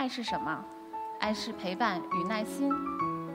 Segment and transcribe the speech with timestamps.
[0.00, 0.64] 爱是什么？
[1.18, 2.72] 爱是陪伴与耐心。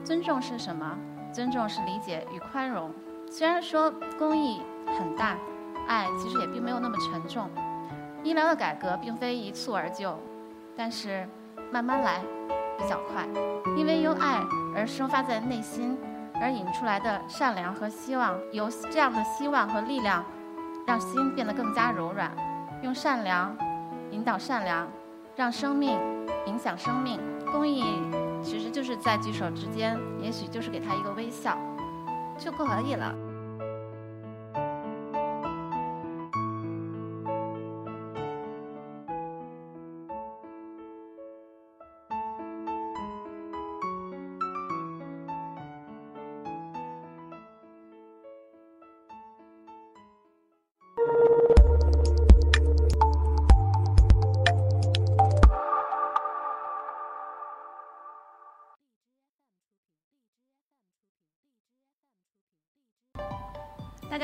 [0.04, 0.98] 尊重是什么？
[1.32, 2.92] 尊重是理解与宽容。
[3.30, 3.88] 虽然说
[4.18, 4.60] 公益
[4.98, 5.36] 很大，
[5.86, 7.48] 爱其实也并没有那么沉重。
[8.24, 10.18] 医疗的改革并非一蹴而就，
[10.76, 11.24] 但是
[11.70, 12.20] 慢慢来
[12.76, 13.24] 比较快。
[13.76, 14.42] 因为由爱
[14.74, 15.96] 而生发在内心，
[16.40, 20.24] 而引出来的善良和希望，由这样的希望和力量，
[20.84, 22.28] 让心变得更加柔软。
[22.82, 23.56] 用善良
[24.10, 24.88] 引导善良，
[25.36, 25.96] 让生命
[26.46, 27.20] 影响生命。
[27.52, 27.84] 公益
[28.42, 31.56] 其实就是在举手之间，也许就是给他一个微笑，
[32.38, 33.14] 就可以了。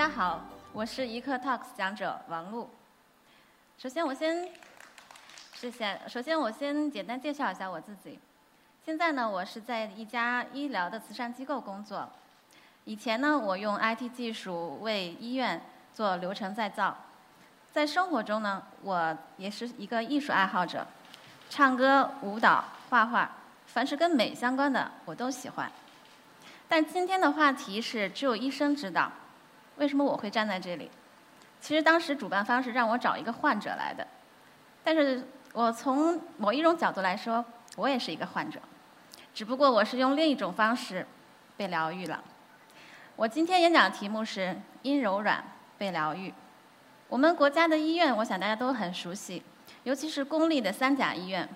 [0.02, 0.40] 大家好，
[0.72, 2.68] 我是一刻 Talks 讲者王璐。
[3.78, 4.48] 首先，我先，
[5.54, 6.00] 谢谢。
[6.08, 8.18] 首先，我先简单介绍一下我自己。
[8.84, 12.10] 现在呢，我是在一家医疗的慈善机构工作。
[12.84, 15.62] 以前呢，我用 IT 技术为医院
[15.94, 16.96] 做流程再造。
[17.70, 20.84] 在生活中呢，我也是一个艺术爱好者，
[21.48, 23.30] 唱歌、舞蹈、画画，
[23.66, 25.70] 凡是跟美相关的我都喜欢。
[26.66, 29.12] 但今天的话题是只有医生知道。
[29.82, 30.88] 为什么我会站在这里？
[31.60, 34.06] 其实当时主办方是让我找一个患者来的，
[34.84, 37.44] 但是我从某一种角度来说，
[37.74, 38.60] 我也是一个患者，
[39.34, 41.04] 只不过我是用另一种方式
[41.56, 42.22] 被疗愈了。
[43.16, 45.42] 我今天演讲的题目是“因柔软
[45.76, 46.32] 被疗愈”。
[47.10, 49.42] 我们国家的医院，我想大家都很熟悉，
[49.82, 51.48] 尤其是公立的三甲医院。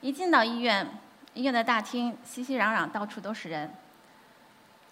[0.00, 0.88] 一进到医院，
[1.34, 3.74] 医院的大厅熙熙攘攘，到处都是人。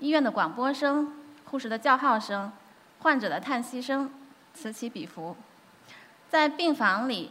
[0.00, 1.12] 医院的广播声、
[1.44, 2.52] 护士的叫号声。
[3.04, 4.10] 患者的叹息声
[4.54, 5.36] 此起彼伏，
[6.30, 7.30] 在病房里，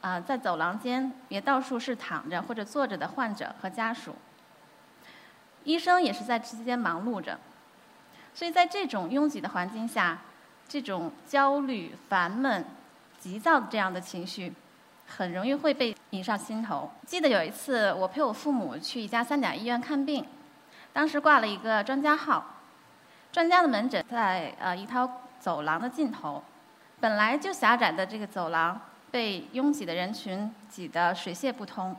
[0.00, 4.16] 啊，在走廊间也到处是躺着或者坐着的患者和家属。
[5.62, 7.38] 医生也是在之间忙碌着，
[8.34, 10.18] 所以在这种拥挤的环境下，
[10.66, 12.64] 这种焦虑、烦闷、
[13.20, 14.52] 急躁的这样的情绪，
[15.06, 16.90] 很容易会被引上心头。
[17.06, 20.26] 记得有一次，我陪我父母去一家三甲医院看病，
[20.92, 22.51] 当时挂了一个专家号。
[23.32, 26.44] 专家的门诊在呃一条走廊的尽头，
[27.00, 28.78] 本来就狭窄的这个走廊
[29.10, 31.96] 被拥挤的人群挤得水泄不通，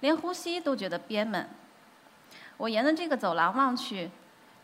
[0.00, 1.48] 连呼吸都觉得憋闷。
[2.58, 4.10] 我沿着这个走廊望去，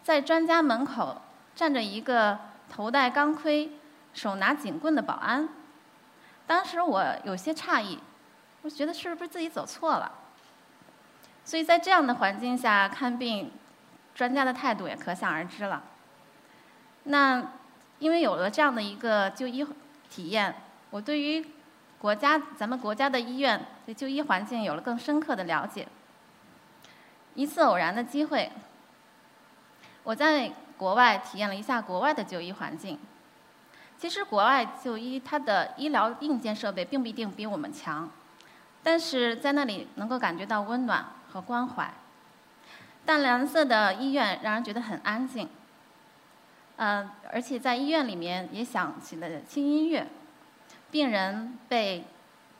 [0.02, 1.22] 在专家门口
[1.56, 2.38] 站着一个
[2.70, 3.72] 头戴钢盔、
[4.12, 5.48] 手拿警棍的保安。
[6.46, 7.98] 当时我有些诧异，
[8.60, 10.12] 我觉得是不是自己走错了？
[11.46, 13.50] 所以在这样的环境下看病。
[14.18, 15.80] 专家的态度也可想而知了。
[17.04, 17.52] 那
[18.00, 19.64] 因为有了这样的一个就医
[20.10, 20.56] 体验，
[20.90, 21.46] 我对于
[22.00, 25.86] 国家咱们国家的医院对就医环境有了更深刻的了解。
[27.36, 28.50] 一次偶然的机会，
[30.02, 32.98] 我在国外体验了一下国外的就医环境。
[33.96, 38.10] 其实国外就医它的医疗硬件设备并不一定比我们强，
[38.82, 41.88] 但是在那里能够感觉到温暖和关怀。
[43.08, 45.48] 淡蓝色的医院让人觉得很安静，
[46.76, 50.06] 嗯，而且在医院里面也响起了轻音乐，
[50.90, 52.04] 病人被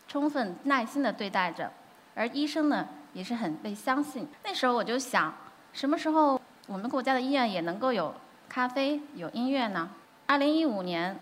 [0.06, 1.70] 充分耐心的对待着，
[2.14, 4.26] 而医生呢也是很被相信。
[4.42, 5.34] 那时候我就想，
[5.74, 8.14] 什么时候我们国家的医院也能够有
[8.48, 9.90] 咖啡、有音乐呢？
[10.24, 11.20] 二零一五年，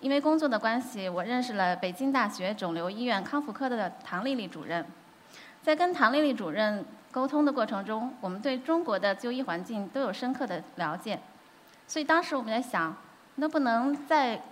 [0.00, 4.84] 因为工作的关系，我认识了北京大学肿瘤医院康复科的唐丽丽主任，
[5.62, 6.84] 在跟唐丽丽主任。
[7.10, 11.18] 沟通的过程中，我们对中国的就医环境都有深刻的了解，
[11.86, 12.96] 所以当时我们在想，
[13.36, 14.42] 能不能在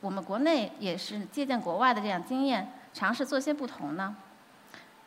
[0.00, 4.16] 我们国内也是借鉴国外的这样经验，尝试做些不同呢？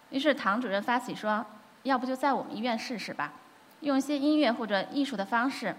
[0.09, 1.45] 于是唐主任发起说，
[1.83, 3.31] 要不就在我们医院试试吧，
[3.79, 5.73] 用一些音乐或者艺术的方式。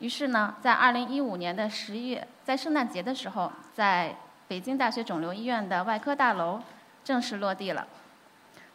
[0.00, 4.16] 于是呢，在二零一五年的十一月，在圣诞节的时候，在
[4.48, 6.60] 北京大学肿瘤医院的外科大楼
[7.02, 7.86] 正式落地了。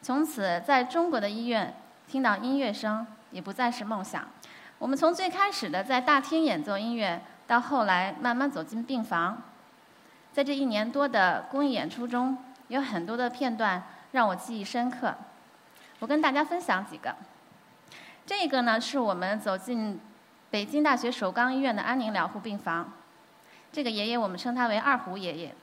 [0.06, 1.74] 从此，在中国的医院
[2.08, 4.24] 听到音乐声也不再是梦想。
[4.78, 9.42] 我们从最开始的在大厅演奏音乐，到后来慢慢走进病房，
[10.32, 12.38] 在这一年多的公益演出中，
[12.68, 13.82] 有很多的片段
[14.12, 15.16] 让我记忆深刻。
[15.98, 17.16] 我跟大家分享几个。
[18.28, 20.00] 这个呢，是我们走进
[20.52, 22.94] 北京大学首钢医院的安宁疗护病房。
[23.72, 25.56] 这个爷爷，我们称他为二胡爷爷。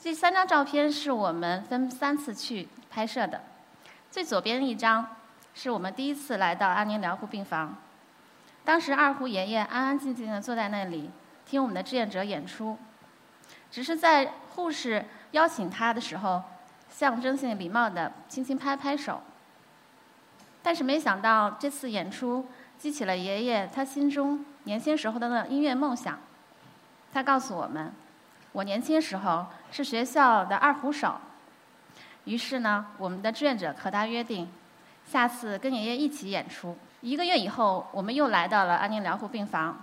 [0.00, 3.42] 这三张照片是我们分三次去拍摄的。
[4.10, 5.16] 最左边一张
[5.54, 7.76] 是我们第一次来到安宁疗护病房，
[8.64, 11.10] 当时二胡爷爷安安静静地坐在那里
[11.44, 12.78] 听我们的志愿者演出，
[13.70, 16.42] 只是在护士邀请他的时候，
[16.90, 19.20] 象征性礼貌地轻轻拍拍手。
[20.62, 22.46] 但是没想到这次演出
[22.78, 26.18] 激起了爷爷他心中年轻时候的那音乐梦想。
[27.12, 27.92] 他告诉我们，
[28.52, 31.20] 我年轻时候是学校的二胡手。
[32.28, 34.46] 于是呢，我们的志愿者和他约定，
[35.06, 36.76] 下次跟爷爷一起演出。
[37.00, 39.80] 一个月以后，我们又来到了安宁疗护病房。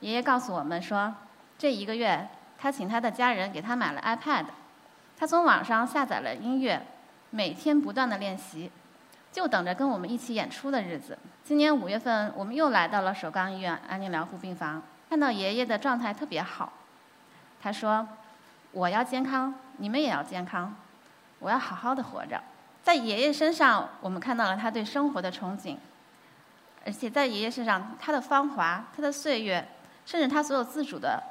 [0.00, 1.14] 爷爷告诉我们说，
[1.56, 2.28] 这一个月
[2.58, 4.46] 他请他的家人给他买了 iPad，
[5.16, 6.84] 他从网上下载了音乐，
[7.30, 8.68] 每天不断的练习，
[9.30, 11.16] 就等着跟我们一起演出的日子。
[11.44, 14.82] 今年五月份，我们又来到了首钢医院安宁疗护病房。
[15.08, 16.72] 看到爷爷的状态特别好，
[17.62, 18.08] 他说
[18.72, 20.74] ：“我要健康，你们也要健康，
[21.42, 22.40] 我要好好的活着。”
[22.82, 25.76] 在爷爷身上，我们看到了他对生活的憧憬，
[26.86, 29.68] 而且在爷爷身上，他的芳华、他的岁月，
[30.06, 31.22] 甚至他所有自主的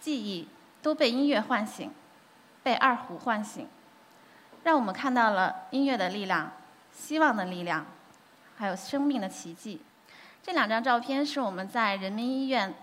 [0.00, 0.48] 记忆，
[0.82, 1.90] 都被音乐唤醒，
[2.62, 3.66] 被二胡唤醒，
[4.64, 6.52] 让我们看到了音乐的力量、
[6.92, 7.86] 希望的力量，
[8.56, 9.80] 还有生命的奇迹。
[10.42, 12.74] 这两张照片是我们在人民医院。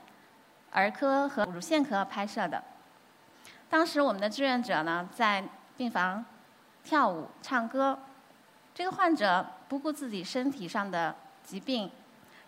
[0.75, 2.63] 儿科和乳腺科拍摄的。
[3.69, 5.43] 当时我们的志愿者呢在
[5.77, 6.25] 病房
[6.83, 7.97] 跳舞唱歌，
[8.73, 11.89] 这个患者不顾自己身体上的疾病，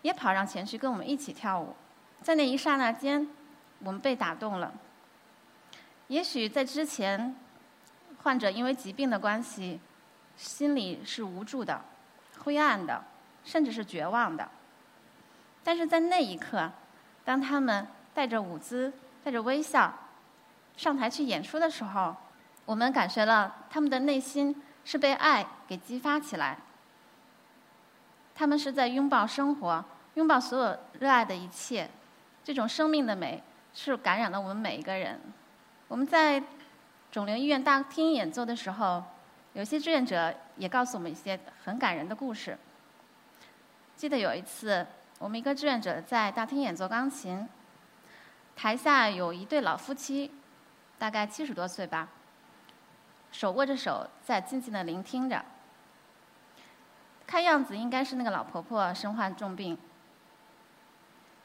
[0.02, 1.74] 也跑上前去跟我们一起跳舞。
[2.22, 3.28] 在那一刹那间，
[3.80, 4.72] 我们被打动了。
[6.08, 7.34] 也许在之前，
[8.22, 9.80] 患者因为疾病的关系，
[10.36, 11.80] 心里是无助的、
[12.44, 13.04] 灰暗的，
[13.44, 14.48] 甚至是绝望的。
[15.64, 16.70] 但是在那一刻，
[17.24, 18.92] 当他们带着舞姿，
[19.24, 19.92] 带着微笑，
[20.76, 22.14] 上台去演出的时候，
[22.66, 26.58] 我们感觉了他们的内心是被爱给激发起来。
[28.34, 29.82] 他们是在拥抱生活，
[30.14, 31.88] 拥抱所有热爱的一切。
[32.44, 33.42] 这种生命的美
[33.72, 35.18] 是感染了我们每一个人。
[35.88, 36.42] 我们在
[37.10, 39.02] 肿瘤医院大厅演奏的时候，
[39.54, 42.58] 有些志愿者也告诉我们一些很感人的故事。
[43.96, 44.86] 记得有一次，
[45.18, 47.48] 我们一个志愿者在大厅演奏钢琴。
[48.54, 50.30] 台下有一对老夫妻，
[50.98, 52.08] 大概七十多岁吧，
[53.36, 55.44] 手握着手在静静的聆听着。
[57.26, 59.76] 看样子应该是那个老婆婆身患重病。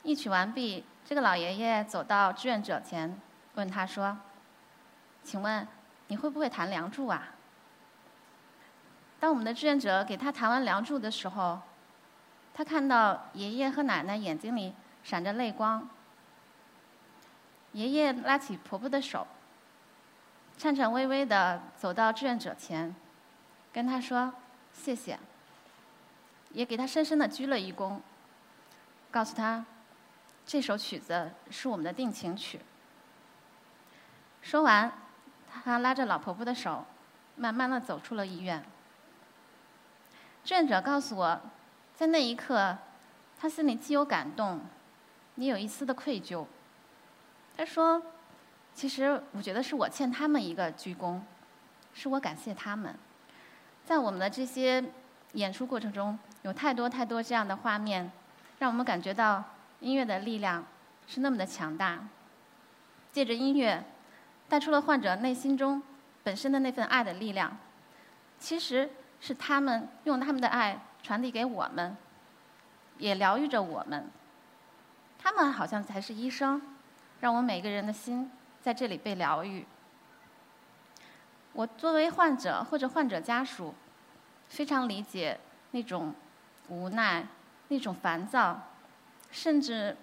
[0.01, 3.19] 一曲完毕，这个老爷爷走到志愿者前，
[3.55, 4.17] 问他说
[5.21, 5.67] ：“请问
[6.07, 7.27] 你会不会弹《梁祝》啊？”
[9.19, 11.59] 当我们的志愿者给他弹完《梁祝》的时候，
[12.53, 14.73] 他看到爷爷和奶奶眼睛里
[15.03, 15.89] 闪着泪光。
[17.73, 19.27] 爷爷拉起婆婆的手，
[20.61, 22.95] 颤颤巍巍地走到志愿者前，
[23.73, 24.31] 跟他说
[24.71, 25.17] ：“谢谢。”
[26.53, 27.97] 也给他深深地鞠了一躬，
[29.09, 29.65] 告诉他
[30.45, 32.59] ：“这首曲子是我们的定情曲。”
[34.43, 34.93] 说完，
[35.63, 36.85] 他拉着老婆婆的手，
[37.35, 38.63] 慢慢地走出了医院。
[40.43, 41.41] 志愿者告诉我，
[41.95, 42.77] 在那一刻，
[43.39, 44.61] 他心里既有感动，
[45.37, 46.45] 也有一丝的愧疚。
[47.57, 48.03] 他说
[48.73, 51.19] ：“其实我觉得是我欠他们一个鞠躬，
[51.93, 52.95] 是我感谢他们。
[53.85, 54.83] 在我们的这些
[55.33, 58.11] 演出过程中，有太多太多这样的画面，
[58.59, 59.43] 让我们感觉到
[59.81, 60.65] 音乐的力量
[61.07, 61.99] 是那么的强大。
[63.11, 63.83] 借着音乐，
[64.47, 65.83] 带出了患者内心中
[66.23, 67.57] 本身的那份爱的力量。
[68.39, 71.95] 其实是他们用他们的爱传递给我们，
[72.97, 74.09] 也疗愈着我们。
[75.19, 76.61] 他们好像才是医生。”
[77.21, 79.65] 让我们每个人的心在这里被疗愈。
[81.53, 83.73] 我作为患者或者患者家属，
[84.47, 85.39] 非常理解
[85.71, 86.13] 那种
[86.69, 87.27] 无奈、
[87.67, 88.67] 那种烦躁，
[89.31, 89.97] 甚至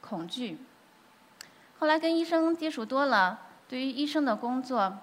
[0.00, 0.58] 恐惧。
[1.78, 4.98] 后来跟医生接触多了，对于医生的工作、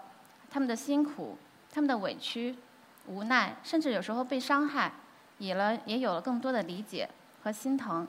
[0.50, 1.38] 他们的辛苦、
[1.72, 2.58] 他们的委屈、
[3.06, 4.92] 无奈，甚至有时候被伤害，
[5.38, 7.10] 也了也有了更多的理解
[7.44, 8.08] 和心疼。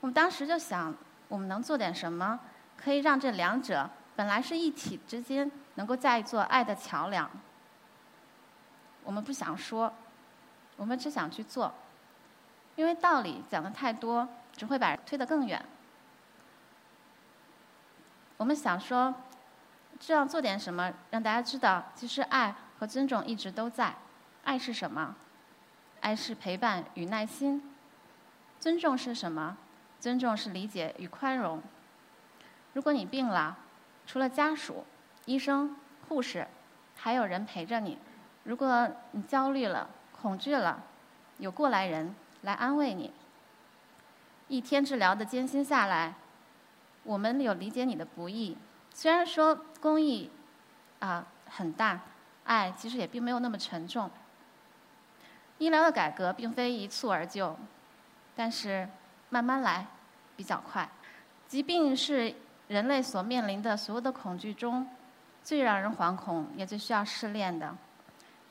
[0.00, 0.94] 我们当时就想。
[1.26, 2.38] 我们能做点什么，
[2.76, 7.30] 可以让这两者本来是一体之间，能够架一座爱的桥梁？
[9.02, 9.92] 我们不想说，
[10.76, 11.74] 我们只想去做，
[12.76, 15.64] 因为道理讲的太多，只会把人推得更远。
[18.36, 19.14] 我们想说，
[20.00, 23.94] 这样做点什么，让大家知道，其实爱和尊重一直都在。
[24.42, 25.14] 爱是什么？
[26.00, 27.74] 爱是陪伴与耐心。
[28.58, 29.56] 尊重是什么？
[30.00, 31.62] 尊重是理解与宽容。
[32.74, 33.56] 如果你病了，
[34.06, 34.84] 除了家属，
[35.24, 35.74] 医生、
[36.08, 36.46] 护士，
[36.96, 37.98] 还有人陪着你。
[38.42, 39.88] 如果你焦虑了、
[40.20, 40.82] 恐惧了，
[41.38, 43.12] 有过来人来安慰你。
[44.48, 46.14] 一天治疗的艰辛下来，
[47.04, 48.56] 我们有理解你的不易。
[48.92, 50.30] 虽然说公益
[50.98, 52.00] 啊很大，
[52.44, 54.10] 爱其实也并没有那么沉重。
[55.58, 57.56] 医疗的改革并非一蹴而就，
[58.34, 58.88] 但是
[59.30, 59.86] 慢慢来
[60.36, 60.88] 比较快。
[61.46, 62.34] 疾病是
[62.68, 64.88] 人类所面临的所有的恐惧中
[65.42, 67.76] 最让人惶恐也最需要试炼的，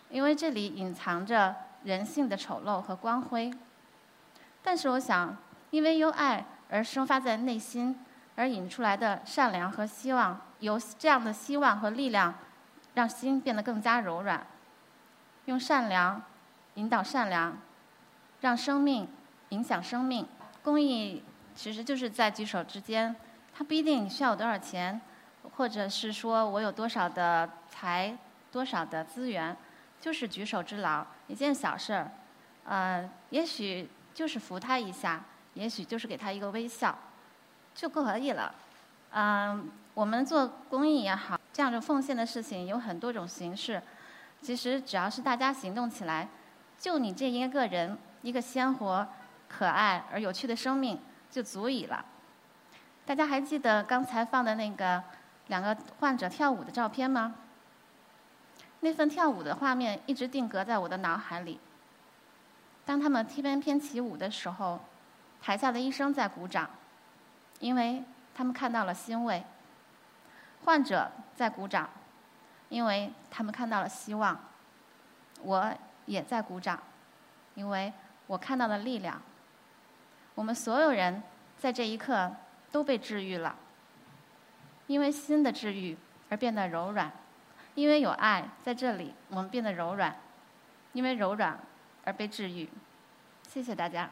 [0.10, 3.52] 因为这里隐藏着人性的丑陋和光辉。
[4.64, 5.36] 但是我想。
[5.74, 8.00] 因为由爱而生发在内心，
[8.36, 12.32] 而引出来的善良和希望，由这样的希望和力量，
[12.94, 14.46] 让心变得更加柔软。
[15.46, 16.22] 用善良
[16.76, 17.58] 引导善良，
[18.42, 19.08] 让生命
[19.50, 20.28] 影响生命。
[20.62, 21.24] 公益
[21.56, 23.16] 其实就是在举手之间，
[23.54, 25.00] 他不一定需要有多少钱，
[25.56, 28.18] 或者是说我有多少的财、
[28.52, 29.56] 多少的资源，
[30.02, 32.12] 就是举手之劳，一件小事儿，
[32.66, 35.24] 呃，也许就是扶他一下。
[35.54, 36.98] 也许就是给他一个微笑，
[37.76, 38.56] 就可以了。
[39.12, 43.80] 嗯，我们做公益也好，这样的奉献的事情有很多种形式。
[44.42, 46.28] 其实只要是大家行动起来，
[46.80, 49.08] 就你这一个人，一个鲜活、
[49.48, 52.04] 可爱而有趣的生命就足以了。
[53.06, 55.04] 大家还记得刚才放的那个
[55.48, 57.36] 两个患者跳舞的照片吗？
[58.80, 61.60] 那份跳舞的画面一直定格在我的脑海里。
[62.86, 64.80] 当他们翩翩起舞的时候。
[65.46, 66.70] 台下的医生在鼓掌，
[67.60, 68.02] 因为
[68.34, 69.44] 他们看到了欣慰；
[70.64, 71.90] 患者在鼓掌，
[72.70, 74.38] 因为他们看到了希望；
[75.42, 75.74] 我
[76.06, 76.80] 也在鼓掌，
[77.56, 77.92] 因为
[78.26, 79.22] 我看到了力量。
[80.34, 81.22] 我们所有人
[81.58, 82.32] 在这一刻
[82.74, 83.56] 都被治愈了，
[84.88, 85.96] 因为心的治愈
[86.30, 87.08] 而变得柔软；
[87.76, 90.12] 因为有爱在这里，我们变得柔软；
[90.94, 91.60] 因为柔软
[92.04, 92.68] 而被治愈。
[93.48, 94.10] 谢谢大家。